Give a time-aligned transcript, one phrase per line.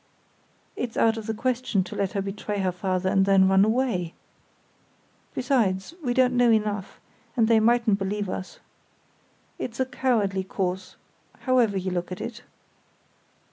[0.75, 4.15] "It's out of the question to let her betray her father, and then run away!
[5.35, 6.99] Besides, we don't know enough,
[7.37, 8.59] and they mightn't believe us.
[9.59, 10.95] It's a cowardly course,
[11.41, 12.41] however you look at it."